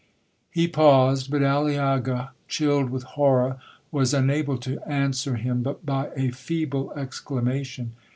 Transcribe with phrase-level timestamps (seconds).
[0.49, 3.57] 'He paused, but Aliaga, chilled with horror,
[3.91, 7.91] was unable to answer him but by a feeble exclamation.